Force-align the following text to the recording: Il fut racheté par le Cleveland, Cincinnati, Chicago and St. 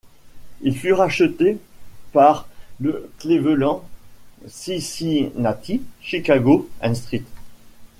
Il 0.61 0.75
fut 0.75 0.93
racheté 0.93 1.59
par 2.11 2.47
le 2.79 3.07
Cleveland, 3.19 3.87
Cincinnati, 4.47 5.83
Chicago 6.01 6.67
and 6.81 6.95
St. 6.95 7.23